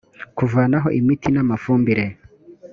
kuvanaho 0.37 0.87
imiti 0.99 1.27
n’amafumbire 1.31 2.05